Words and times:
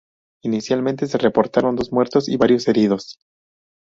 Inicialmente, 0.41 1.05
se 1.05 1.19
reportaron 1.19 1.75
dos 1.75 1.91
muertos 1.93 2.27
y 2.27 2.35
varios 2.35 2.67
heridos. 2.67 3.19